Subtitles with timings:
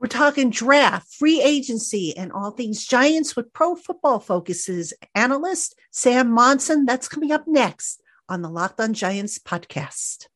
[0.00, 6.30] We're talking draft, free agency, and all things Giants with Pro Football Focus's analyst, Sam
[6.30, 6.84] Monson.
[6.84, 10.26] That's coming up next on the Locked On Giants podcast.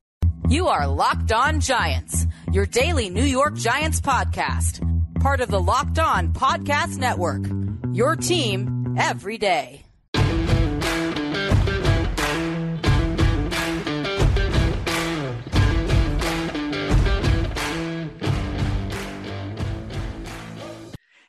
[0.49, 4.81] You are Locked On Giants, your daily New York Giants podcast,
[5.21, 7.45] part of the Locked On Podcast Network.
[7.93, 9.87] Your team every day.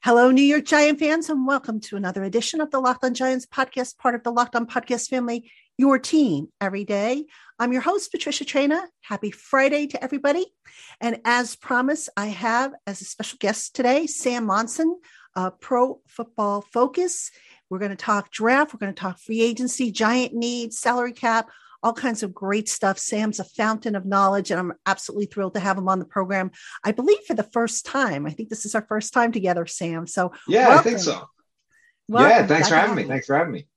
[0.06, 3.46] Hello, New York Giant fans, and welcome to another edition of the Locked On Giants
[3.46, 7.24] podcast, part of the Locked On Podcast family, your team every day.
[7.58, 8.82] I'm your host, Patricia Traina.
[9.00, 10.46] Happy Friday to everybody.
[11.00, 15.00] And as promised, I have as a special guest today, Sam Monson,
[15.38, 17.32] uh, Pro Football Focus.
[17.70, 21.50] We're going to talk draft, we're going to talk free agency, giant needs, salary cap,
[21.84, 22.98] all kinds of great stuff.
[22.98, 26.52] Sam's a fountain of knowledge, and I'm absolutely thrilled to have him on the program.
[26.84, 28.26] I believe for the first time.
[28.26, 30.08] I think this is our first time together, Sam.
[30.08, 30.80] So yeah, welcome.
[30.80, 31.30] I think so.
[32.08, 32.32] Welcome.
[32.32, 33.04] Yeah, thanks for having me.
[33.04, 33.68] Thanks for having me.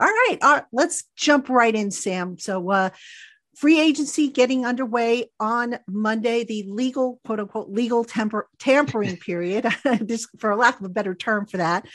[0.00, 2.38] All right, all right, let's jump right in, Sam.
[2.38, 2.90] So, uh,
[3.56, 9.66] free agency getting underway on Monday, the legal, quote unquote, legal temper, tampering period,
[10.06, 11.86] just for a lack of a better term for that.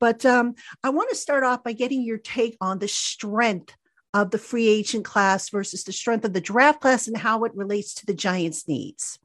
[0.00, 3.72] But um, I want to start off by getting your take on the strength
[4.14, 7.54] of the free agent class versus the strength of the draft class and how it
[7.54, 9.18] relates to the Giants' needs?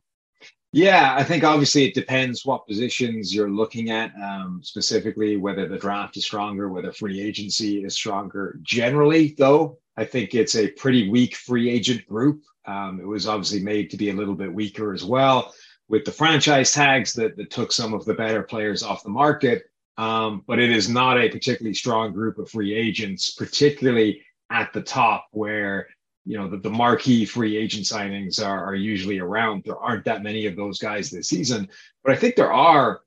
[0.73, 5.77] Yeah, I think obviously it depends what positions you're looking at, um, specifically whether the
[5.77, 8.59] draft is stronger, whether free agency is stronger.
[8.63, 12.43] Generally, though, I think it's a pretty weak free agent group.
[12.65, 15.53] Um, it was obviously made to be a little bit weaker as well
[15.89, 19.63] with the franchise tags that, that took some of the better players off the market.
[19.97, 24.81] Um, but it is not a particularly strong group of free agents, particularly at the
[24.81, 25.87] top where
[26.25, 29.63] you know the, the marquee free agent signings are, are usually around.
[29.63, 31.69] There aren't that many of those guys this season
[32.07, 33.01] but i think there are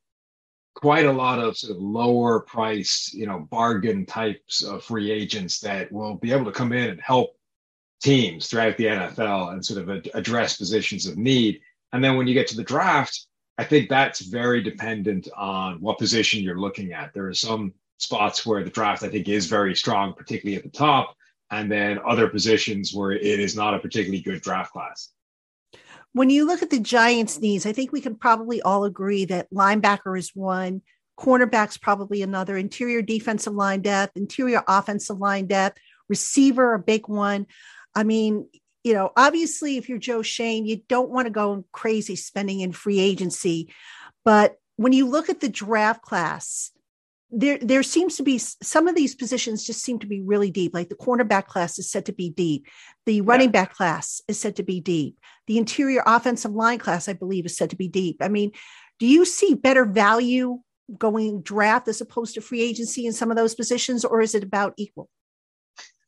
[0.74, 5.58] quite a lot of sort of lower priced you know bargain types of free agents
[5.60, 7.30] that will be able to come in and help
[8.00, 11.60] teams throughout the nfl and sort of ad- address positions of need.
[11.92, 13.26] And then when you get to the draft
[13.58, 17.12] i think that's very dependent on what position you're looking at.
[17.12, 20.78] There are some spots where the draft i think is very strong particularly at the
[20.78, 21.16] top
[21.50, 25.10] and then other positions where it is not a particularly good draft class.
[26.12, 29.52] When you look at the Giants' needs, I think we can probably all agree that
[29.52, 30.82] linebacker is one,
[31.18, 35.78] cornerback's probably another, interior defensive line depth, interior offensive line depth,
[36.08, 37.46] receiver, a big one.
[37.94, 38.48] I mean,
[38.82, 42.72] you know, obviously, if you're Joe Schoen, you don't want to go crazy spending in
[42.72, 43.72] free agency.
[44.24, 46.70] But when you look at the draft class,
[47.32, 50.74] there there seems to be some of these positions just seem to be really deep
[50.74, 52.66] like the cornerback class is said to be deep.
[53.06, 53.62] The running yeah.
[53.62, 55.16] back class is said to be deep.
[55.46, 58.18] The interior offensive line class i believe is said to be deep.
[58.20, 58.52] I mean
[58.98, 60.60] do you see better value
[60.98, 64.42] going draft as opposed to free agency in some of those positions or is it
[64.42, 65.08] about equal?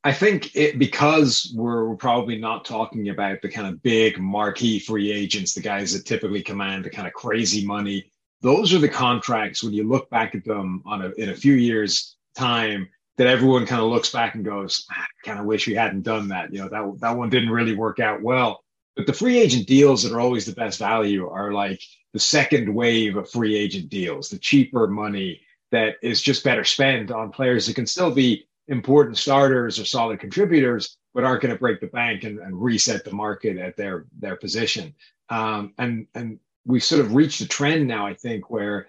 [0.04, 4.80] I think it because we're, we're probably not talking about the kind of big marquee
[4.80, 8.11] free agents, the guys that typically command the kind of crazy money
[8.42, 11.54] those are the contracts when you look back at them on a, in a few
[11.54, 15.66] years time that everyone kind of looks back and goes, ah, I kind of wish
[15.66, 16.52] we hadn't done that.
[16.52, 18.64] You know, that, that one didn't really work out well.
[18.96, 21.80] But the free agent deals that are always the best value are like
[22.12, 27.10] the second wave of free agent deals, the cheaper money that is just better spent
[27.10, 31.58] on players that can still be important starters or solid contributors, but aren't going to
[31.58, 34.94] break the bank and, and, reset the market at their their position.
[35.30, 38.88] Um, and and we've sort of reached a trend now, I think, where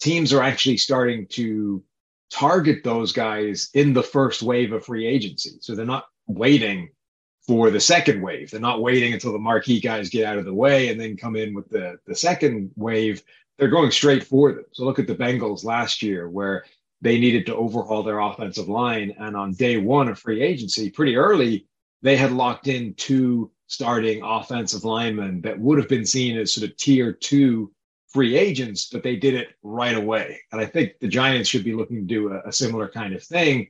[0.00, 1.82] teams are actually starting to
[2.32, 5.58] target those guys in the first wave of free agency.
[5.60, 6.90] So they're not waiting
[7.46, 8.50] for the second wave.
[8.50, 11.34] They're not waiting until the marquee guys get out of the way and then come
[11.34, 13.22] in with the, the second wave.
[13.56, 14.64] They're going straight for them.
[14.72, 16.64] So look at the Bengals last year where
[17.00, 19.14] they needed to overhaul their offensive line.
[19.18, 21.66] And on day one of free agency, pretty early,
[22.02, 26.68] they had locked in two starting offensive linemen that would have been seen as sort
[26.68, 27.70] of tier two
[28.08, 30.40] free agents, but they did it right away.
[30.50, 33.22] And I think the Giants should be looking to do a, a similar kind of
[33.22, 33.68] thing.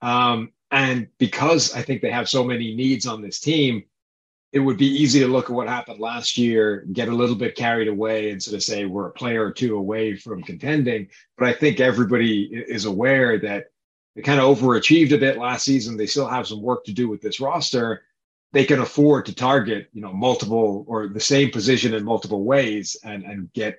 [0.00, 3.82] Um, and because I think they have so many needs on this team,
[4.52, 7.56] it would be easy to look at what happened last year, get a little bit
[7.56, 11.08] carried away, and sort of say we're a player or two away from contending.
[11.36, 13.66] But I think everybody is aware that
[14.14, 15.96] they kind of overachieved a bit last season.
[15.96, 18.02] They still have some work to do with this roster
[18.52, 22.96] they can afford to target you know multiple or the same position in multiple ways
[23.04, 23.78] and and get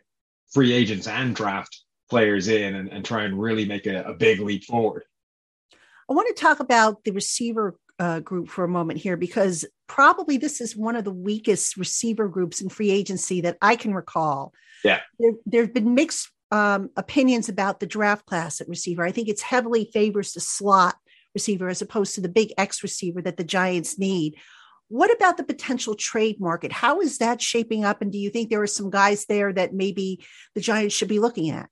[0.51, 4.39] free agents and draft players in and, and try and really make a, a big
[4.39, 5.03] leap forward
[6.09, 10.37] i want to talk about the receiver uh, group for a moment here because probably
[10.37, 14.53] this is one of the weakest receiver groups in free agency that i can recall
[14.83, 15.01] Yeah.
[15.45, 19.03] There have been mixed um, opinions about the draft class at receiver.
[19.03, 20.95] I think it's heavily favors the slot
[21.33, 24.35] receiver as opposed to the big X receiver that the Giants need.
[24.91, 26.71] What about the potential trade market?
[26.71, 28.01] How is that shaping up?
[28.01, 31.19] And do you think there are some guys there that maybe the Giants should be
[31.19, 31.69] looking at?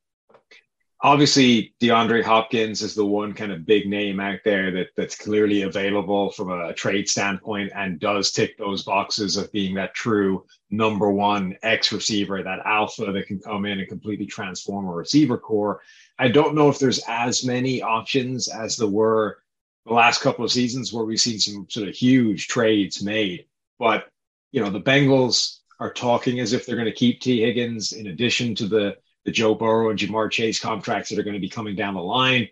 [1.01, 5.61] obviously DeAndre Hopkins is the one kind of big name out there that that's clearly
[5.61, 11.09] available from a trade standpoint and does tick those boxes of being that true number
[11.09, 15.81] one X receiver, that alpha that can come in and completely transform a receiver corps.
[16.17, 19.39] I don't know if there's as many options as there were
[19.85, 23.45] the last couple of seasons where we've seen some sort of huge trades made.
[23.77, 24.09] But
[24.51, 28.07] you know, the Bengals are talking as if they're going to keep Tee Higgins in
[28.07, 31.49] addition to the the Joe Burrow and Ja'Marr Chase contracts that are going to be
[31.49, 32.47] coming down the line.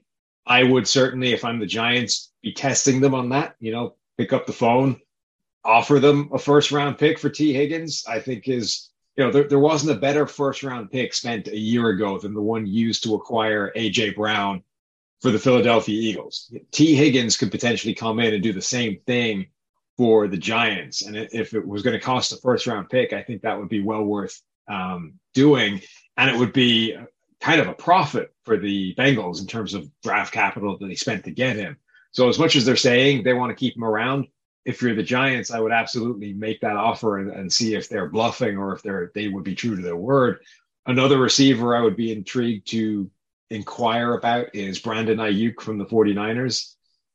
[0.46, 3.56] I would certainly, if I'm the Giants, be testing them on that.
[3.60, 5.00] You know, pick up the phone,
[5.64, 8.04] offer them a first round pick for Tee Higgins.
[8.08, 11.58] I think is you know there, there wasn't a better first round pick spent a
[11.58, 14.64] year ago than the one used to acquire AJ Brown
[15.22, 16.54] for the Philadelphia Eagles.
[16.72, 19.48] Tee Higgins could potentially come in and do the same thing
[19.98, 23.24] for the Giants, and if it was going to cost a first round pick, I
[23.24, 25.82] think that would be well worth um, doing
[26.18, 26.98] and it would be
[27.40, 31.24] kind of a profit for the Bengals in terms of draft capital that they spent
[31.26, 31.78] to get him.
[32.12, 34.28] So as much as they're saying they want to keep him around,
[34.66, 38.10] if you're the Giants, I would absolutely make that offer and, and see if they're
[38.10, 40.40] bluffing or if they're they would be true to their word.
[40.88, 43.10] Another receiver I would be intrigued to
[43.50, 46.74] inquire about is Brandon Aiyuk from the 49ers.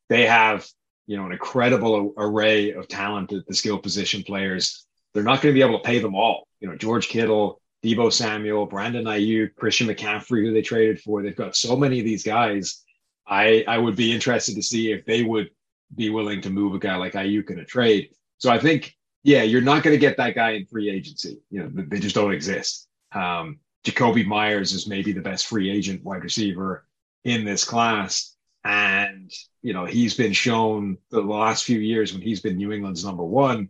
[0.08, 0.67] They have,
[1.06, 4.87] you know, an incredible array of talent at the skill position players.
[5.12, 6.46] They're not going to be able to pay them all.
[6.61, 11.23] You know, George Kittle, Deebo Samuel, Brandon Aiyuk, Christian McCaffrey, who they traded for.
[11.23, 12.82] They've got so many of these guys.
[13.26, 15.50] I I would be interested to see if they would
[15.94, 18.11] be willing to move a guy like Aiyuk in a trade.
[18.38, 21.40] So I think, yeah, you're not going to get that guy in free agency.
[21.50, 22.88] You know, they just don't exist.
[23.14, 26.87] Um, Jakobi Myers is maybe the best free agent wide receiver
[27.25, 28.37] in this class.
[28.64, 29.31] And,
[29.62, 33.25] you know, he's been shown the last few years when he's been New England's number
[33.25, 33.69] one,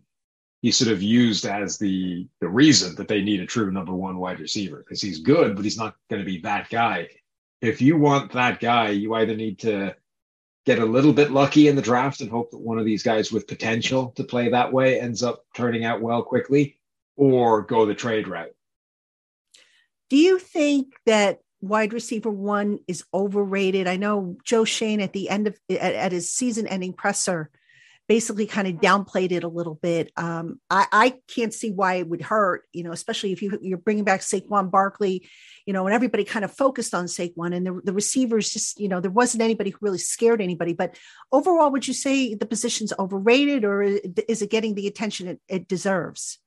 [0.61, 4.19] he's sort of used as the the reason that they need a true number one
[4.19, 7.09] wide receiver because he's good, but he's not going to be that guy.
[7.61, 9.95] If you want that guy, you either need to
[10.67, 13.33] get a little bit lucky in the draft and hope that one of these guys
[13.33, 16.79] with potential to play that way ends up turning out well quickly,
[17.17, 18.55] or go the trade route.
[20.13, 23.87] Do you think that wide receiver one is overrated?
[23.87, 27.49] I know Joe Schoen at the end of at, at his season ending presser
[28.09, 30.13] basically kind of downplayed it a little bit.
[30.19, 33.79] Um, I, I, can't see why it would hurt, you know, especially if you, you're
[33.79, 35.27] bringing back Saquon Barkley,
[35.65, 38.89] you know, and everybody kind of focused on Saquon and the, the receivers just, you
[38.89, 40.75] know, there wasn't anybody who really scared anybody.
[40.75, 40.99] But
[41.31, 45.69] overall, would you say the position's overrated or is it getting the attention it, it
[45.69, 46.39] deserves?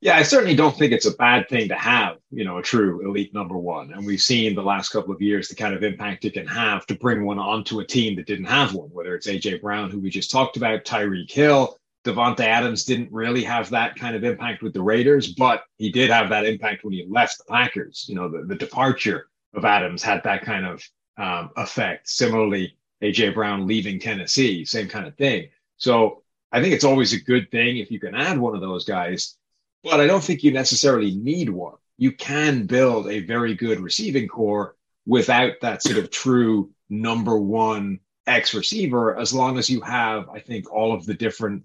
[0.00, 3.08] Yeah, I certainly don't think it's a bad thing to have, you know, a true
[3.08, 3.92] elite number one.
[3.92, 6.84] And we've seen the last couple of years the kind of impact it can have
[6.86, 9.98] to bring one onto a team that didn't have one, whether it's AJ Brown, who
[9.98, 14.62] we just talked about, Tyreek Hill, Davante Adams didn't really have that kind of impact
[14.62, 18.04] with the Raiders, but he did have that impact when he left the Packers.
[18.08, 20.84] You know, the, the departure of Adams had that kind of
[21.16, 22.08] um, effect.
[22.08, 25.48] Similarly, AJ Brown leaving Tennessee, same kind of thing.
[25.78, 26.22] So
[26.52, 29.36] I think it's always a good thing if you can add one of those guys
[29.86, 31.76] but I don't think you necessarily need one.
[31.96, 34.74] You can build a very good receiving corps
[35.06, 40.40] without that sort of true number one X receiver, as long as you have, I
[40.40, 41.62] think, all of the different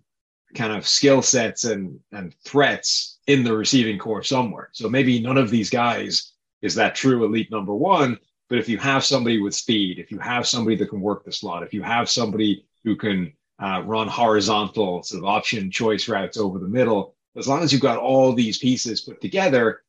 [0.53, 4.69] kind of skill sets and, and threats in the receiving corps somewhere.
[4.71, 8.19] So maybe none of these guys is that true elite number one.
[8.49, 11.31] But if you have somebody with speed, if you have somebody that can work the
[11.31, 16.37] slot, if you have somebody who can uh, run horizontal sort of option choice routes
[16.37, 19.81] over the middle, as long as you've got all these pieces put together,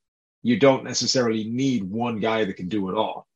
[0.43, 3.27] you don't necessarily need one guy that can do it all.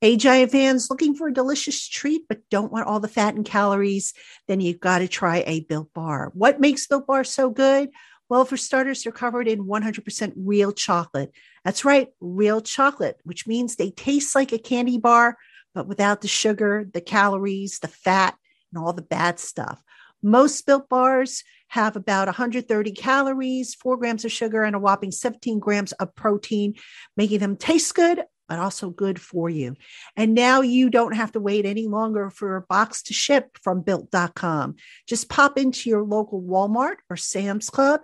[0.00, 3.44] Hey, Giant fans looking for a delicious treat but don't want all the fat and
[3.44, 4.14] calories?
[4.46, 6.30] Then you've got to try a Built Bar.
[6.34, 7.90] What makes Built Bar so good?
[8.28, 11.32] Well, for starters, they're covered in 100% real chocolate.
[11.64, 15.36] That's right, real chocolate, which means they taste like a candy bar,
[15.74, 18.36] but without the sugar, the calories, the fat,
[18.72, 19.82] and all the bad stuff.
[20.22, 25.58] Most Built Bars have about 130 calories, four grams of sugar, and a whopping 17
[25.58, 26.74] grams of protein,
[27.16, 29.76] making them taste good, but also good for you.
[30.16, 33.82] And now you don't have to wait any longer for a box to ship from
[33.82, 34.76] built.com.
[35.06, 38.00] Just pop into your local Walmart or Sam's Club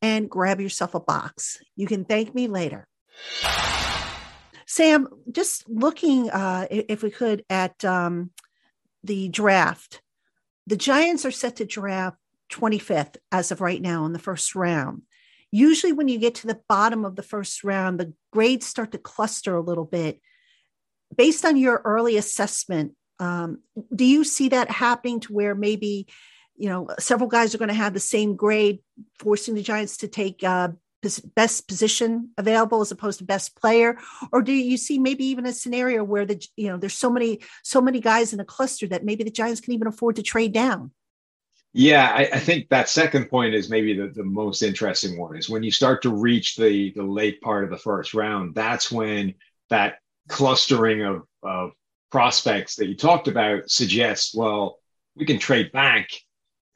[0.00, 1.58] and grab yourself a box.
[1.74, 2.86] You can thank me later.
[4.66, 8.30] Sam, just looking, uh, if we could, at um,
[9.02, 10.02] the draft,
[10.66, 12.18] the Giants are set to draft
[12.50, 15.02] 25th as of right now in the first round.
[15.50, 18.98] usually when you get to the bottom of the first round, the grades start to
[18.98, 20.20] cluster a little bit.
[21.16, 23.60] Based on your early assessment, um,
[23.94, 26.06] do you see that happening to where maybe,
[26.56, 28.80] you know, several guys are going to have the same grade,
[29.18, 30.68] forcing the Giants to take uh,
[31.34, 33.96] best position available as opposed to best player
[34.32, 37.38] or do you see maybe even a scenario where the you know there's so many
[37.62, 40.52] so many guys in a cluster that maybe the giants can even afford to trade
[40.52, 40.90] down
[41.78, 45.48] yeah, I, I, think that second point is maybe the, the most interesting one is
[45.48, 49.34] when you start to reach the the late part of the first round, that's when
[49.70, 51.70] that clustering of, of
[52.10, 54.80] prospects that you talked about suggests, well,
[55.14, 56.10] we can trade back,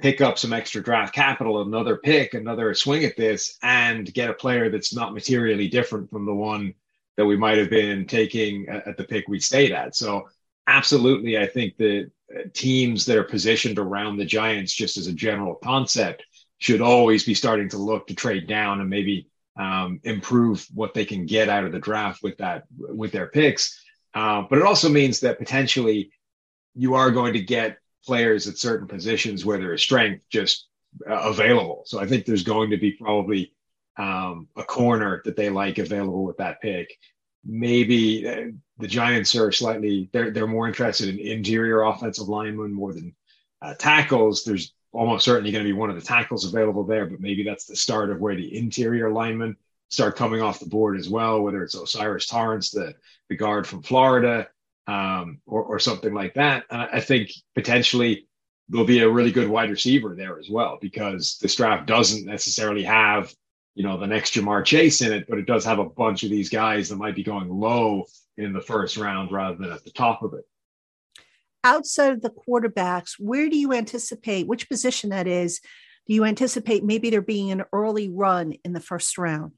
[0.01, 4.35] pick up some extra draft capital, another pick, another swing at this, and get a
[4.35, 6.75] player that's not materially different from the one
[7.17, 9.97] that we might have been taking at the pick we stayed at.
[9.97, 10.29] So
[10.67, 12.11] absolutely, I think that
[12.55, 16.25] teams that are positioned around the Giants, just as a general concept,
[16.59, 19.29] should always be starting to look to trade down and maybe
[19.59, 23.83] um, improve what they can get out of the draft with that with their picks.
[24.15, 26.11] Uh, but it also means that potentially
[26.75, 30.69] you are going to get players at certain positions where there is strength just
[31.09, 31.83] uh, available.
[31.87, 33.53] So I think there's going to be probably
[33.97, 36.97] um, a corner that they like available with that pick
[37.45, 42.93] maybe uh, the Giants are slightly they're they're more interested in interior offensive linemen more
[42.93, 43.15] than
[43.61, 44.45] uh, tackles.
[44.45, 47.65] There's almost certainly going to be one of the tackles available there, but maybe that's
[47.65, 49.57] the start of where the interior linemen
[49.89, 51.43] start coming off the board as well.
[51.43, 52.95] Whether it's O'Cyrus Torrence, the
[53.29, 54.49] the guard from Florida,
[54.87, 56.65] um, or or something like that.
[56.71, 58.27] Uh, I think potentially
[58.69, 62.83] there'll be a really good wide receiver there as well because this draft doesn't necessarily
[62.85, 63.35] have
[63.75, 66.31] you know, the next Ja'Marr Chase in it, but it does have a bunch of
[66.31, 68.05] these guys that might be going low
[68.37, 70.45] in the first round rather than at the top of it.
[71.65, 75.61] Outside of the quarterbacks, where do you anticipate which position that is?
[76.07, 79.53] Do you anticipate maybe there being an early run in the first round?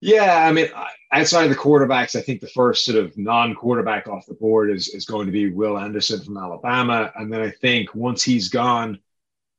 [0.00, 0.68] Yeah, I mean,
[1.12, 4.88] outside of the quarterbacks, I think the first sort of non-quarterback off the board is
[4.88, 8.98] is going to be Will Anderson from Alabama, and then I think once he's gone,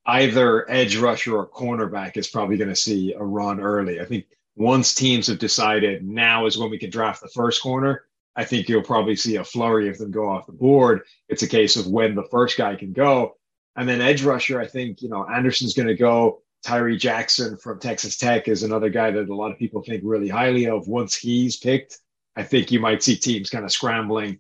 [0.06, 4.00] either edge rusher or cornerback is probably going to see a run early.
[4.00, 8.06] I think once teams have decided now is when we can draft the first corner,
[8.36, 11.02] I think you'll probably see a flurry of them go off the board.
[11.30, 13.38] It's a case of when the first guy can go.
[13.76, 16.42] And then edge rusher, I think, you know, Anderson's going to go.
[16.64, 20.30] Tyree Jackson from Texas Tech is another guy that a lot of people think really
[20.30, 20.88] highly of.
[20.88, 22.00] Once he's picked,
[22.36, 24.40] I think you might see teams kind of scrambling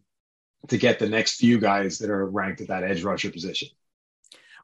[0.67, 3.69] to get the next few guys that are ranked at that edge rusher position.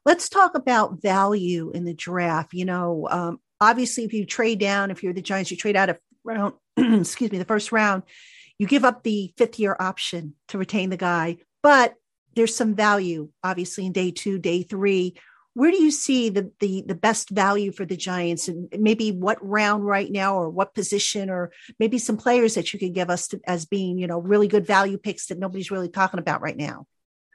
[0.04, 2.54] Let's talk about value in the draft.
[2.54, 5.90] You know, um, obviously, if you trade down, if you're the Giants, you trade out
[5.90, 8.02] of round, excuse me, the first round,
[8.58, 11.94] you give up the fifth year option to retain the guy, but
[12.34, 15.14] there's some value, obviously, in day two, day three.
[15.54, 19.46] Where do you see the, the the best value for the Giants, and maybe what
[19.46, 23.28] round right now, or what position, or maybe some players that you could give us
[23.28, 26.56] to, as being, you know, really good value picks that nobody's really talking about right
[26.56, 26.86] now?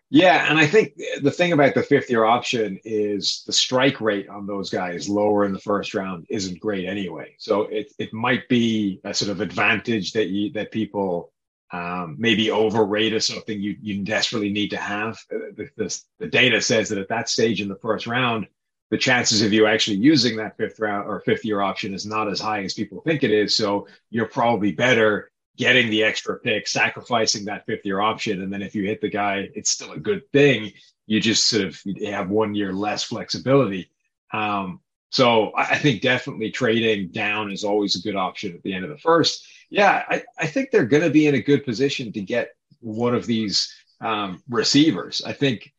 [0.10, 4.30] Yeah, and I think the thing about the fifth year option is the strike rate
[4.30, 7.36] on those guys lower in the first round isn't great anyway.
[7.40, 11.34] So it it might be a sort of advantage that you that people
[11.74, 15.20] um, maybe overrate as something you you desperately need to have.
[15.30, 18.48] Uh, the, the, the data says that at that stage in the first round,
[18.92, 22.30] the chances of you actually using that fifth round or fifth year option is not
[22.30, 23.58] as high as people think it is.
[23.58, 28.42] So you're probably better getting the extra pick, sacrificing that fifth year option.
[28.42, 30.72] And then if you hit the guy, it's still a good thing.
[31.08, 33.90] You just sort of have one year less flexibility.
[34.32, 38.84] Um, so I think definitely trading down is always a good option at the end
[38.84, 39.48] of the first.
[39.70, 43.16] Yeah, I, I think they're going to be in a good position to get one
[43.16, 45.22] of these um, receivers.
[45.26, 45.74] I think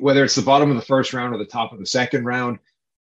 [0.00, 2.58] whether it's the bottom of the first round or the top of the second round,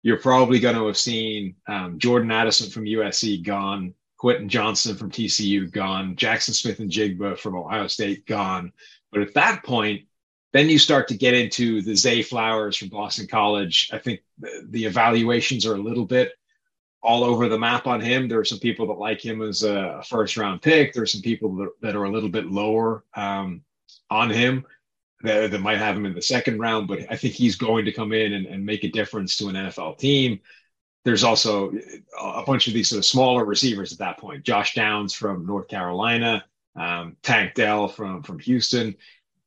[0.03, 5.09] you're probably going to have seen um, Jordan Addison from USC gone, Quentin Johnson from
[5.09, 8.71] TCU gone, Jackson Smith-Njigba from Ohio State gone.
[9.11, 10.03] But at that point,
[10.53, 13.89] then you start to get into the Zay Flowers from Boston College.
[13.91, 16.33] I think the, the evaluations are a little bit
[17.01, 18.27] all over the map on him.
[18.27, 20.93] There are some people that like him as a first round pick.
[20.93, 23.63] There are some people that, that are a little bit lower um,
[24.11, 24.67] on him
[25.23, 27.91] that, that, might have him in the second round, but I think he's going to
[27.91, 30.41] come in and, and make a difference to an NFL team
[31.03, 31.71] there's also
[32.19, 34.43] a bunch of these sort of smaller receivers at that point.
[34.43, 38.95] Josh Downs from North Carolina, um, Tank Dell from from Houston.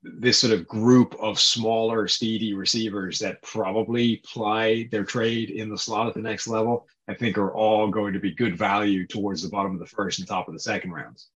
[0.02, 5.78] This sort of group of smaller, speedy receivers that probably ply their trade in the
[5.78, 9.42] slot at the next level, I think, are all going to be good value towards
[9.42, 11.28] the bottom of the first and top of the second rounds.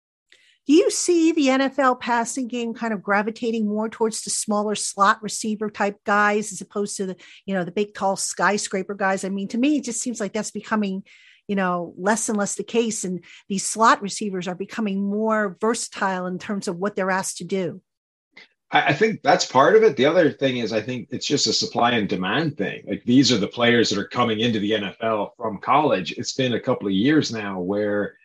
[0.67, 5.23] Do you see the NFL passing game kind of gravitating more towards the smaller slot
[5.23, 9.23] receiver type guys as opposed to the, you know, the big tall skyscraper guys?
[9.23, 11.03] I mean, to me, it just seems like that's becoming,
[11.47, 13.05] you know, less and less the case.
[13.05, 17.45] And these slot receivers are becoming more versatile in terms of what they're asked to
[17.45, 17.81] do.
[18.69, 19.95] I think that's part of it.
[19.95, 22.83] The other thing is, I think it's just a supply and demand thing.
[22.85, 26.11] Like these are the players that are coming into the NFL from college.
[26.17, 28.17] It's been a couple of years now where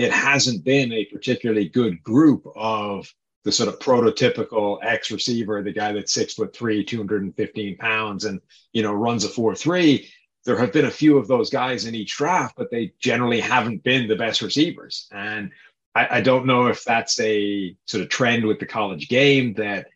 [0.00, 3.12] it hasn't been a particularly good group of
[3.44, 8.40] the sort of prototypical X receiver, the guy that's six foot three, 215 pounds, and
[8.72, 10.08] you know runs a four three.
[10.46, 13.82] There have been a few of those guys in each draft, but they generally haven't
[13.82, 15.06] been the best receivers.
[15.12, 15.50] And
[15.94, 19.88] I, I don't know if that's a sort of trend with the college game that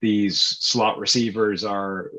[0.00, 2.12] these slot receivers are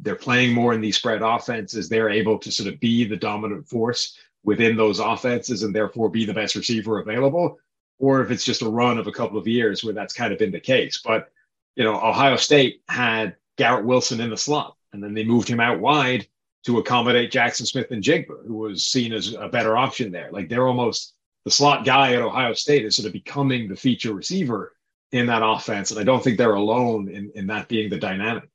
[0.00, 1.90] they're playing more in these spread offenses.
[1.90, 6.24] They're able to sort of be the dominant force within those offenses and therefore be
[6.24, 7.58] the best receiver available,
[7.98, 10.38] or if it's just a run of a couple of years where that's kind of
[10.38, 11.00] been the case.
[11.04, 11.30] But
[11.76, 15.60] you know, Ohio State had Garrett Wilson in the slot, and then they moved him
[15.60, 16.26] out wide
[16.64, 20.30] to accommodate Jackson Smith-Njigba, who was seen as a better option there.
[20.30, 24.12] Like they're almost the slot guy at Ohio State is sort of becoming the feature
[24.12, 24.74] receiver
[25.12, 25.90] in that offense.
[25.90, 28.49] And I don't think they're alone in, in that being the dynamic.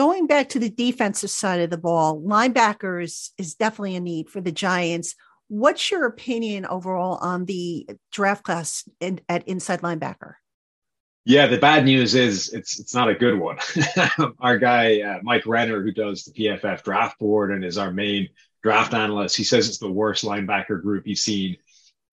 [0.00, 4.40] Going back to the defensive side of the ball, linebackers is definitely a need for
[4.40, 5.14] the Giants.
[5.48, 10.36] What's your opinion overall on the draft class in, at inside linebacker?
[11.26, 13.58] Yeah, the bad news is it's it's not a good one.
[14.40, 18.30] our guy uh, Mike Renner, who does the PFF draft board and is our main
[18.62, 21.58] draft analyst, he says it's the worst linebacker group he's seen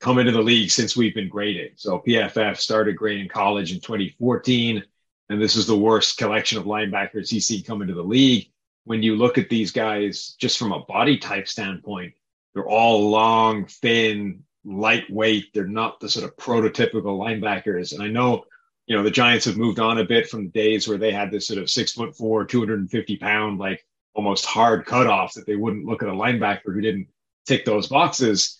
[0.01, 1.71] come into the league since we've been grading.
[1.77, 4.83] So PFF started grading college in 2014,
[5.29, 8.49] and this is the worst collection of linebackers he's seen come into the league.
[8.85, 12.13] When you look at these guys, just from a body type standpoint,
[12.53, 15.53] they're all long, thin, lightweight.
[15.53, 17.93] They're not the sort of prototypical linebackers.
[17.93, 18.45] And I know,
[18.85, 21.29] you know, the Giants have moved on a bit from the days where they had
[21.29, 25.85] this sort of six foot four, 250 pound, like almost hard cutoff that they wouldn't
[25.85, 27.07] look at a linebacker who didn't
[27.45, 28.59] tick those boxes,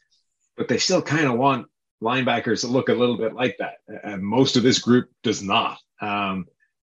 [0.55, 1.67] but they still kind of want
[2.01, 3.77] linebackers to look a little bit like that.
[4.03, 5.79] And most of this group does not.
[6.01, 6.45] Um,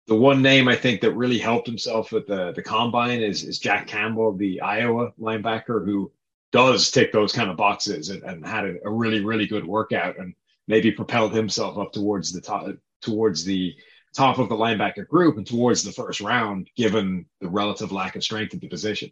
[0.06, 3.58] the one name I think that really helped himself at the, the combine is, is
[3.58, 6.12] Jack Campbell, the Iowa linebacker, who
[6.52, 10.18] does tick those kind of boxes and, and had a, a really, really good workout
[10.18, 10.34] and
[10.68, 12.68] maybe propelled himself up towards the top,
[13.02, 13.74] towards the
[14.14, 18.22] top of the linebacker group and towards the first round, given the relative lack of
[18.22, 19.10] strength at the position.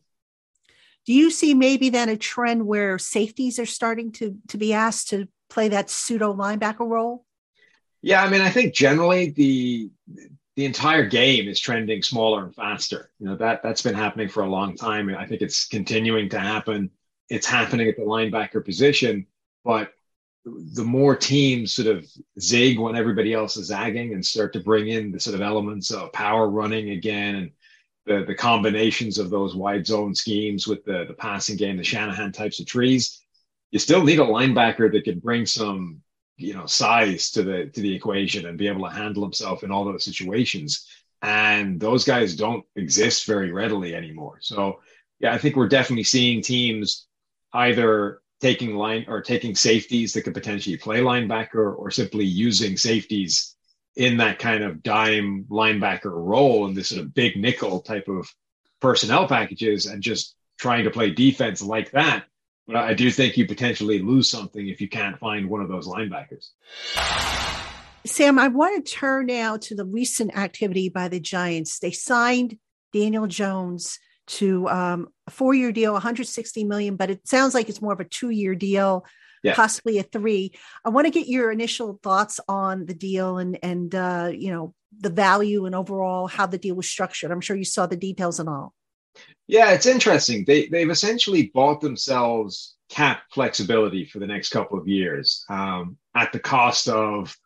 [1.06, 5.10] Do you see maybe then a trend where safeties are starting to to be asked
[5.10, 7.26] to play that pseudo linebacker role?
[8.00, 9.90] Yeah, I mean, I think generally the
[10.56, 13.10] the entire game is trending smaller and faster.
[13.18, 16.28] You know that that's been happening for a long time, and I think it's continuing
[16.30, 16.90] to happen.
[17.28, 19.26] It's happening at the linebacker position,
[19.64, 19.92] but
[20.44, 22.06] the more teams sort of
[22.38, 25.90] zig when everybody else is zagging and start to bring in the sort of elements
[25.90, 27.50] of power running again and
[28.06, 32.32] the, the combinations of those wide zone schemes with the, the passing game, the Shanahan
[32.32, 33.22] types of trees,
[33.70, 36.02] you still need a linebacker that can bring some,
[36.36, 39.70] you know, size to the to the equation and be able to handle himself in
[39.70, 40.86] all those situations.
[41.22, 44.38] And those guys don't exist very readily anymore.
[44.40, 44.80] So
[45.20, 47.06] yeah, I think we're definitely seeing teams
[47.52, 53.56] either taking line or taking safeties that could potentially play linebacker or simply using safeties
[53.96, 58.28] in that kind of dime linebacker role in this sort of big nickel type of
[58.80, 62.24] personnel packages and just trying to play defense like that.
[62.66, 65.86] But I do think you potentially lose something if you can't find one of those
[65.86, 66.48] linebackers.
[68.06, 71.78] Sam, I want to turn now to the recent activity by the Giants.
[71.78, 72.58] They signed
[72.92, 77.92] Daniel Jones to um, a four-year deal, 160 million, but it sounds like it's more
[77.92, 79.04] of a two-year deal,
[79.42, 79.54] yeah.
[79.54, 80.52] possibly a three.
[80.84, 84.74] I want to get your initial thoughts on the deal and and uh, you know
[84.98, 87.30] the value and overall how the deal was structured.
[87.30, 88.74] I'm sure you saw the details and all.
[89.46, 90.44] Yeah, it's interesting.
[90.46, 96.32] They they've essentially bought themselves cap flexibility for the next couple of years um, at
[96.32, 97.36] the cost of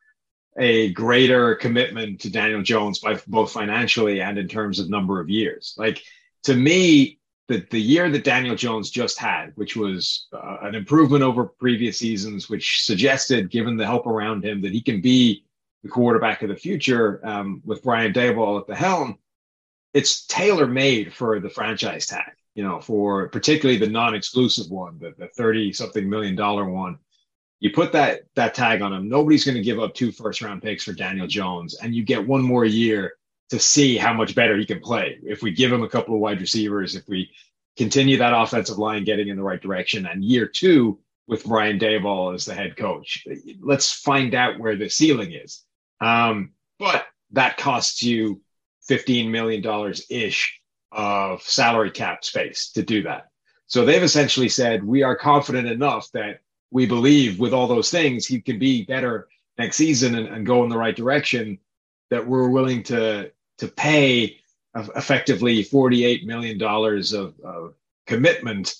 [0.59, 5.31] a greater commitment to Daniel Jones by both financially and in terms of number of
[5.31, 5.75] years.
[5.79, 6.03] Like
[6.45, 11.23] to me, the, the year that Daniel Jones just had, which was uh, an improvement
[11.23, 15.45] over previous seasons, which suggested, given the help around him, that he can be
[15.83, 19.19] the quarterback of the future um, with Brian Daboll at the helm.
[19.95, 25.15] It's tailor made for the franchise tag, you know, for particularly the non-exclusive one, the,
[25.19, 26.99] the 30 something million dollar one.
[27.61, 29.09] You put that that tag on him.
[29.09, 32.27] Nobody's going to give up two first round picks for Daniel Jones, and you get
[32.27, 33.15] one more year
[33.51, 35.19] to see how much better he can play.
[35.23, 37.31] If we give him a couple of wide receivers, if we
[37.77, 42.35] continue that offensive line getting in the right direction, and year two with Brian Daboll
[42.35, 43.27] as the head coach,
[43.61, 45.65] let's find out where the ceiling is.
[46.01, 48.41] Um, but that costs you
[48.89, 50.61] $15 million ish
[50.93, 53.31] of salary cap space to do that.
[53.67, 58.27] So they've essentially said, we are confident enough that we believe with all those things,
[58.27, 61.59] he can be better next season and, and go in the right direction
[62.11, 64.39] that we're willing to, to pay
[64.75, 67.75] effectively $48 million of, of
[68.07, 68.77] commitment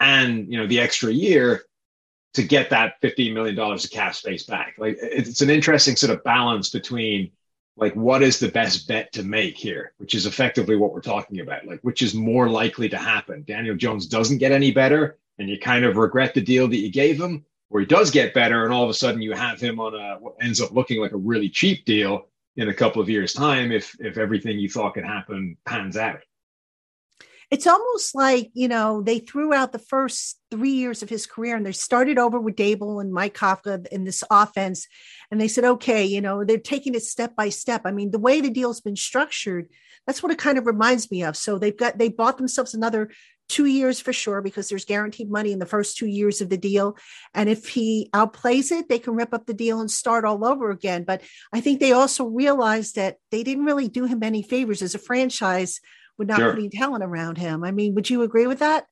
[0.00, 1.62] and, you know, the extra year
[2.34, 4.74] to get that $15 million of cap space back.
[4.76, 7.30] Like it's an interesting sort of balance between
[7.76, 11.40] like what is the best bet to make here, which is effectively what we're talking
[11.40, 11.66] about.
[11.66, 13.44] Like which is more likely to happen.
[13.46, 16.90] Daniel Jones doesn't get any better and you kind of regret the deal that you
[16.90, 19.78] gave him, or he does get better and all of a sudden you have him
[19.78, 23.10] on a what ends up looking like a really cheap deal in a couple of
[23.10, 26.20] years' time if if everything you thought could happen pans out
[27.50, 31.56] it's almost like you know they threw out the first three years of his career
[31.56, 34.86] and they started over with Daboll and Mike Kafka in this offense,
[35.30, 37.82] and they said, okay, you know they're taking it step by step.
[37.84, 39.68] I mean, the way the deal's been structured,
[40.06, 41.36] that's what it kind of reminds me of.
[41.36, 43.10] So they've got they bought themselves another
[43.48, 46.56] two years for sure because there's guaranteed money in the first two years of the
[46.56, 46.96] deal
[47.34, 50.70] and if he outplays it they can rip up the deal and start all over
[50.70, 54.82] again but i think they also realized that they didn't really do him any favors
[54.82, 55.80] as a franchise
[56.18, 56.52] with not sure.
[56.52, 57.64] putting talent around him.
[57.64, 58.86] I mean, would you agree with that?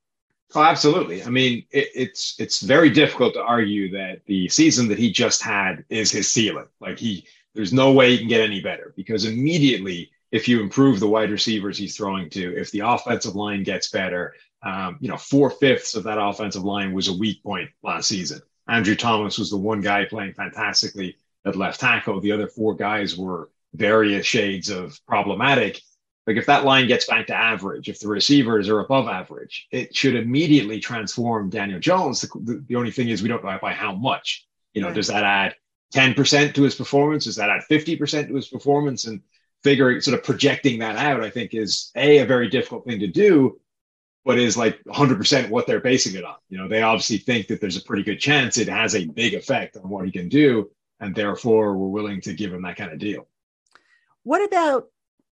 [0.54, 1.24] Oh, absolutely.
[1.24, 5.42] I mean, it, it's it's very difficult to argue that the season that he just
[5.42, 6.68] had is his ceiling.
[6.80, 11.00] Like he, there's no way he can get any better because immediately, if you improve
[11.00, 15.16] the wide receivers he's throwing to, if the offensive line gets better, um, you know,
[15.16, 18.40] four fifths of that offensive line was a weak point last season.
[18.68, 22.20] Andrew Thomas was the one guy playing fantastically at left tackle.
[22.20, 25.80] The other four guys were various shades of problematic.
[26.26, 29.94] Like if that line gets back to average, if the receivers are above average, it
[29.94, 32.22] should immediately transform Daniel Jones.
[32.22, 34.46] The, the, only thing is we don't know by how much.
[34.72, 35.54] You know, does that add
[35.94, 37.24] 10% to his performance?
[37.24, 39.06] Does that add 50% to his performance?
[39.06, 39.20] And
[39.64, 43.06] figuring sort of projecting that out, I think is a a very difficult thing to
[43.06, 43.58] do,
[44.24, 46.36] but is like 100% what they're basing it on.
[46.50, 49.34] You know, they obviously think that there's a pretty good chance it has a big
[49.34, 52.92] effect on what he can do, and therefore we're willing to give him that kind
[52.92, 53.26] of deal.
[54.22, 54.88] What about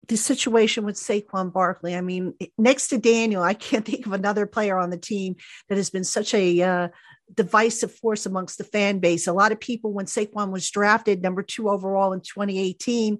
[0.08, 1.94] the situation with Saquon Barkley.
[1.94, 5.36] I mean, next to Daniel, I can't think of another player on the team
[5.68, 6.88] that has been such a uh,
[7.32, 9.26] divisive force amongst the fan base.
[9.26, 13.18] A lot of people, when Saquon was drafted number two overall in 2018,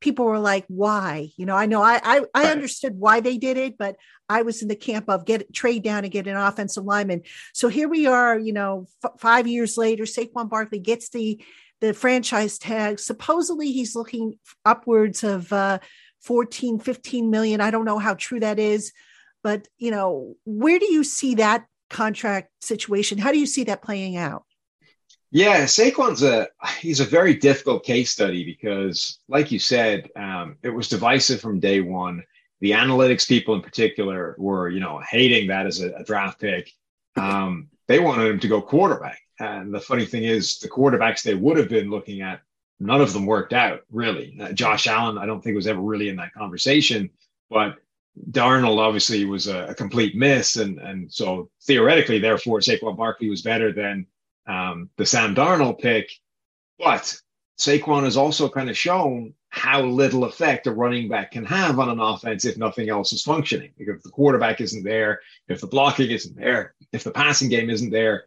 [0.00, 3.56] people were like, "Why?" You know, I know I I, I understood why they did
[3.56, 3.96] it, but
[4.28, 7.22] I was in the camp of get trade down and get an offensive lineman.
[7.54, 8.38] So here we are.
[8.38, 11.42] You know, f- five years later, Saquon Barkley gets the
[11.80, 12.98] the franchise tag.
[12.98, 15.50] Supposedly, he's looking upwards of.
[15.50, 15.78] Uh,
[16.26, 17.60] 14, 15 million.
[17.60, 18.92] I don't know how true that is,
[19.42, 23.16] but you know, where do you see that contract situation?
[23.16, 24.42] How do you see that playing out?
[25.30, 26.48] Yeah, Saquon's a
[26.80, 31.60] he's a very difficult case study because, like you said, um, it was divisive from
[31.60, 32.22] day one.
[32.60, 36.70] The analytics people, in particular, were you know hating that as a, a draft pick.
[37.16, 41.34] Um, they wanted him to go quarterback, and the funny thing is, the quarterbacks they
[41.34, 42.40] would have been looking at
[42.78, 44.36] none of them worked out really.
[44.40, 47.10] Uh, Josh Allen, I don't think was ever really in that conversation,
[47.50, 47.76] but
[48.30, 53.42] Darnold obviously was a, a, complete miss, and and so theoretically, therefore, Saquon Barkley was
[53.42, 54.06] better than
[54.46, 56.10] um, the Sam Darnold pick.
[56.78, 57.20] But
[57.58, 61.88] Saquon has also kind of shown how little effect a running back can have on
[61.88, 63.72] an offense if nothing else is functioning.
[63.78, 67.90] If the quarterback isn't there, if the blocking isn't there, if the passing game isn't
[67.90, 68.24] there,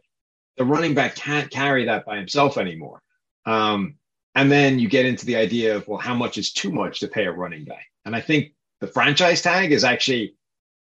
[0.56, 3.00] the running back can't carry that by himself anymore.
[3.46, 3.96] Um,
[4.40, 7.08] and then you get into the idea of, well, how much is too much to
[7.08, 7.84] pay a running back?
[8.06, 10.34] And I think the franchise tag is actually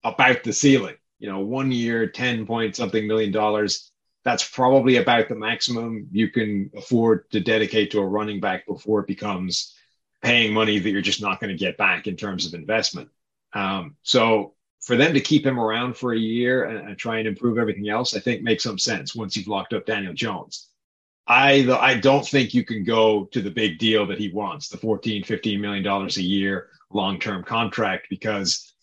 [0.04, 0.96] about the ceiling.
[1.18, 3.92] You know, one year, 10 point something million dollars.
[4.24, 9.00] That's probably about the maximum you can afford to dedicate to a running back before
[9.00, 9.76] it becomes
[10.22, 13.10] paying money that you're just not going to get back in terms of investment.
[13.54, 17.28] Um, so for them to keep him around for a year and, and, try and
[17.28, 20.68] improve everything else, I think makes some sense once you've locked up Daniel Jones.
[21.32, 24.76] I I don't think you can go to the big deal that he wants, the
[24.76, 28.74] 14, 15 million dollars a year long-term contract because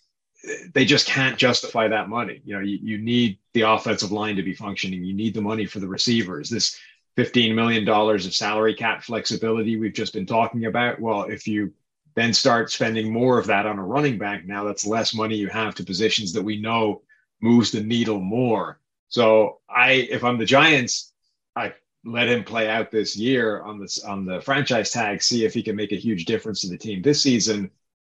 [0.73, 2.41] they just can't justify that money.
[2.47, 5.05] You know, you, you need the offensive line to be functioning.
[5.05, 6.49] You need the money for the receivers.
[6.49, 6.79] This
[7.19, 11.01] $15 million of salary cap flexibility we've just been talking about.
[11.01, 11.75] Well, if you
[12.15, 15.49] then start spending more of that on a running back, now that's less money you
[15.49, 17.03] have to positions that we know
[17.43, 18.81] moves the needle more.
[19.09, 21.13] So I, if I'm the Giants,
[21.55, 21.75] I
[22.12, 25.62] let him play out this year on this on the franchise tag, see if he
[25.62, 27.71] can make a huge difference to the team this season,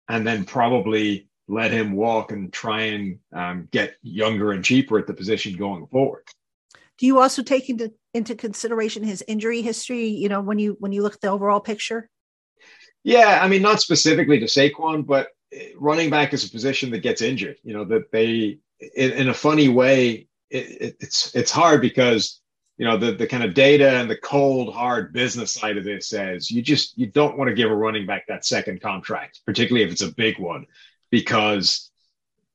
[0.10, 5.08] and then probably let him walk and try and um, get younger and cheaper at
[5.08, 6.24] the position going forward.
[6.98, 10.08] Do you also take into into consideration his injury history?
[10.08, 12.10] You know, when you when you look at the overall picture.
[13.04, 15.28] Yeah, I mean, not specifically to Saquon, but
[15.76, 17.58] running back is a position that gets injured.
[17.64, 18.60] You know that they
[18.96, 22.42] in, in a funny way, it, it, it's it's hard because
[22.78, 26.08] you know the the kind of data and the cold hard business side of this
[26.08, 29.86] says you just you don't want to give a running back that second contract, particularly
[29.86, 30.66] if it's a big one,
[31.12, 31.92] because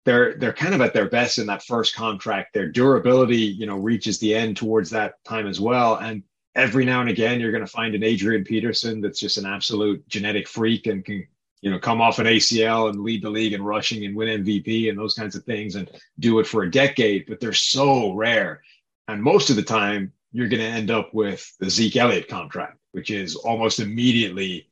[0.04, 2.54] they're they're kind of at their best in that first contract.
[2.54, 6.22] Their durability, you know, reaches the end towards that time as well, and
[6.54, 10.06] every now and again you're going to find an Adrian Peterson that's just an absolute
[10.08, 11.24] genetic freak and can
[11.60, 14.88] you know come off an ACL and lead the league in rushing and win MVP
[14.88, 18.62] and those kinds of things and do it for a decade, but they're so rare.
[19.08, 22.78] And most of the time you're going to end up with the Zeke Elliott contract,
[22.92, 24.68] which is almost immediately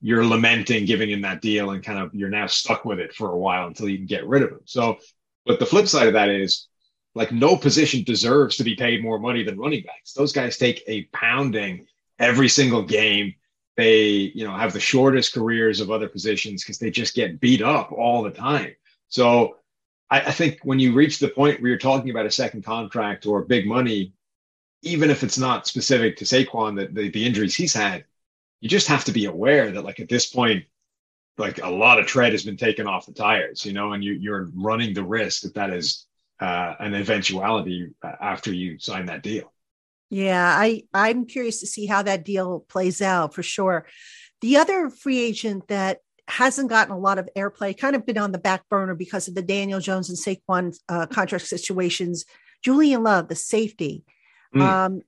[0.00, 3.30] you're lamenting giving him that deal and kind of you're now stuck with it for
[3.30, 4.60] a while until you can get rid of him.
[4.64, 4.98] So,
[5.46, 6.68] but the flip side of that is
[7.14, 10.12] like no position deserves to be paid more money than running backs.
[10.12, 11.86] Those guys take a pounding
[12.18, 13.34] every single game.
[13.76, 17.62] They, you know, have the shortest careers of other positions because they just get beat
[17.62, 18.74] up all the time.
[19.08, 19.56] So
[20.10, 23.26] I, I, think when you reach the point where you're talking about a second contract
[23.26, 24.12] or big money,
[24.82, 28.04] even if it's not specific to Saquon, that the, the injuries he's had,
[28.60, 30.64] you just have to be aware that like at this point,
[31.38, 34.12] like a lot of tread has been taken off the tires, you know, and you,
[34.12, 36.06] you're running the risk that that is
[36.40, 39.52] uh, an eventuality after you sign that deal.
[40.10, 43.86] Yeah, I I'm curious to see how that deal plays out for sure.
[44.40, 48.32] The other free agent that hasn't gotten a lot of airplay, kind of been on
[48.32, 52.24] the back burner because of the Daniel Jones and Saquon uh, contract situations.
[52.62, 54.04] Julian Love, the safety.
[54.54, 54.60] Mm.
[54.60, 55.02] Um,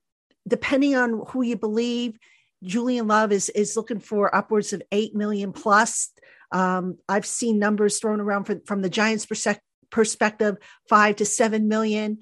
[0.46, 2.18] depending on who you believe,
[2.62, 6.11] Julian Love is is looking for upwards of eight million plus.
[6.52, 10.56] Um, I've seen numbers thrown around for, from the Giants' perspective perspective,
[10.88, 12.18] five to seven million.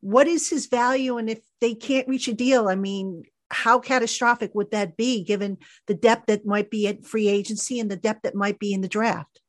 [0.00, 1.16] What is his value?
[1.16, 5.58] And if they can't reach a deal, I mean, how catastrophic would that be given
[5.86, 8.80] the depth that might be at free agency and the depth that might be in
[8.80, 9.40] the draft?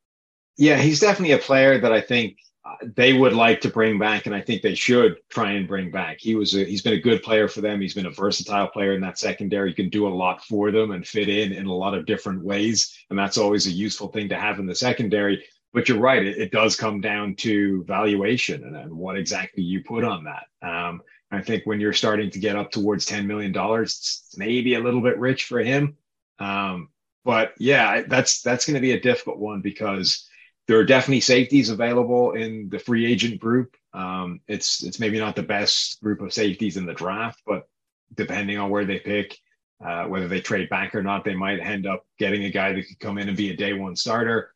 [0.58, 4.25] Yeah, he's definitely a player that I think uh, they would like to bring back,
[4.25, 6.17] and I think they should try and bring back.
[6.19, 7.81] He was a, he's been a good player for them.
[7.81, 9.69] He's been a versatile player in that secondary.
[9.69, 12.43] He can do a lot for them and fit in in a lot of different
[12.43, 15.43] ways, and that's always a useful thing to have in the secondary
[15.75, 16.25] but you're right.
[16.25, 20.45] It, it, does come down to valuation and, and, what exactly you put on that.
[20.65, 24.79] Um, I think when you're starting to get up towards $10 million, it's maybe a
[24.79, 25.97] little bit rich for him.
[26.39, 26.89] Um,
[27.23, 30.27] but yeah, that's, that's going to be a difficult one because
[30.67, 33.75] there are definitely safeties available in the free agent group.
[33.93, 37.67] Um, it's, it's maybe not the best group of safeties in the draft, but
[38.13, 39.38] depending on where they pick,
[39.83, 42.88] uh, whether they trade back or not, they might end up getting a guy that
[42.88, 44.55] could come in and be a day one starter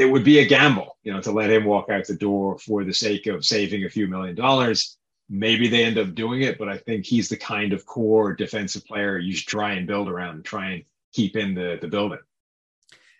[0.00, 2.84] it would be a gamble, you know, to let him walk out the door for
[2.84, 4.96] the sake of saving a few million dollars.
[5.32, 8.84] Maybe they end up doing it, but I think he's the kind of core defensive
[8.84, 12.18] player you should try and build around and try and keep in the, the building.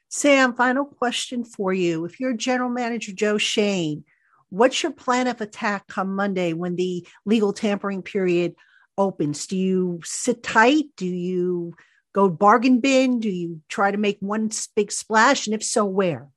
[0.09, 2.05] Sam, final question for you.
[2.05, 4.05] If you're general manager Joe Schoen,
[4.49, 8.57] what's your plan of attack come Monday when the legal tampering period
[8.99, 9.47] opens?
[9.47, 10.87] Do you sit tight?
[10.97, 11.75] Do you
[12.13, 13.21] go bargain bin?
[13.21, 15.47] Do you try to make one big splash?
[15.47, 16.29] And if so, where?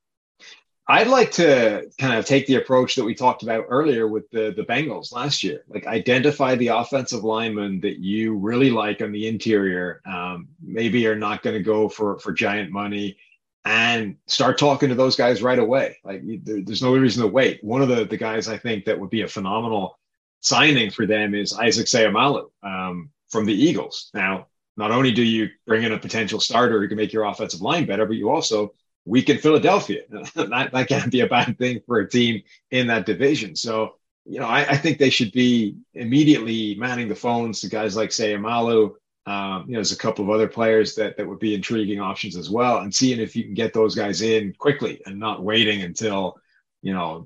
[0.88, 4.54] I'd like to kind of take the approach that we talked about earlier with the
[4.56, 5.64] the Bengals last year.
[5.70, 10.02] Like identify the offensive lineman that you really like on the interior.
[10.06, 13.18] Um, maybe you're not going to go for for giant money,
[13.64, 16.00] and start talking to those guys right away.
[16.04, 17.64] Like there, there's no reason to wait.
[17.64, 19.98] One of the the guys I think that would be a phenomenal
[20.42, 24.10] signing for them is Isaac Seumalo um, from the Eagles.
[24.14, 27.62] Now, not only do you bring in a potential starter who can make your offensive
[27.62, 28.74] line better, but you also
[29.06, 30.02] weaken Philadelphia.
[30.36, 33.56] that, that can't be a bad thing for a team in that division.
[33.56, 37.96] So, you know, I, I think they should be immediately manning the phones to guys
[37.96, 38.96] like Seumalo.
[39.26, 42.36] Um, you know, there's a couple of other players that that would be intriguing options
[42.36, 45.82] as well, and seeing if you can get those guys in quickly and not waiting
[45.82, 46.38] until,
[46.82, 47.26] you know,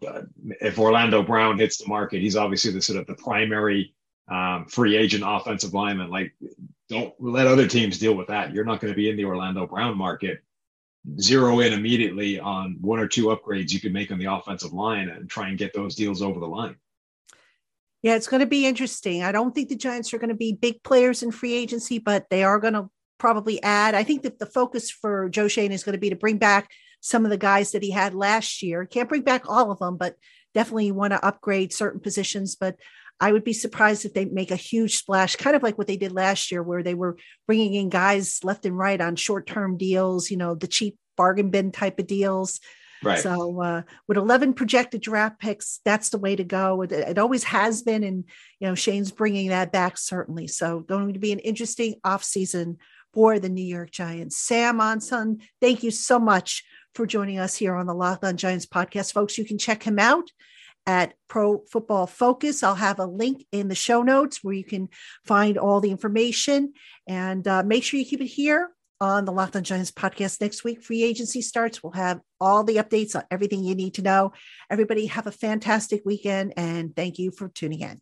[0.61, 3.95] if Orlando Brown hits the market, he's obviously the sort of the primary
[4.27, 6.11] um, free agent offensive lineman.
[6.11, 6.35] Like,
[6.87, 8.53] don't let other teams deal with that.
[8.53, 10.43] You're not going to be in the Orlando Brown market
[11.19, 15.09] zero in immediately on one or two upgrades you could make on the offensive line
[15.09, 16.75] and try and get those deals over the line.
[18.03, 19.23] Yeah, it's going to be interesting.
[19.23, 22.27] I don't think the Giants are going to be big players in free agency, but
[22.29, 23.95] they are going to probably add.
[23.95, 26.69] I think that the focus for Joe Schoen is going to be to bring back
[27.01, 28.85] some of the guys that he had last year.
[28.85, 30.15] Can't bring back all of them, but
[30.53, 32.55] definitely want to upgrade certain positions.
[32.55, 32.77] But
[33.19, 35.97] I would be surprised if they make a huge splash, kind of like what they
[35.97, 39.77] did last year, where they were bringing in guys left and right on short term
[39.77, 42.59] deals, you know, the cheap bargain bin type of deals.
[43.03, 43.19] Right.
[43.19, 46.81] So uh, with 11 projected draft picks, that's the way to go.
[46.81, 48.03] It, it, always has been.
[48.03, 48.23] And,
[48.59, 50.47] you know, Schoen's bringing that back certainly.
[50.47, 52.77] So going to be an interesting offseason
[53.13, 54.37] for the New York Giants.
[54.37, 56.63] Sam Monson, thank you so much
[56.95, 59.13] for joining us here on the Locked on Giants podcast.
[59.13, 60.31] Folks, you can check him out
[60.87, 62.63] at Pro Football Focus.
[62.63, 64.89] I'll have a link in the show notes where you can
[65.25, 66.73] find all the information.
[67.07, 70.63] And uh, make sure you keep it here on the Locked on Giants podcast next
[70.63, 70.81] week.
[70.81, 71.83] Free agency starts.
[71.83, 74.31] We'll have all the updates on everything you need to know.
[74.71, 77.99] Everybody have a fantastic weekend and thank you for tuning in.